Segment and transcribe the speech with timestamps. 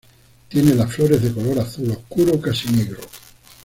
[0.49, 3.01] Tiene las flores de color azul oscuro casi negro.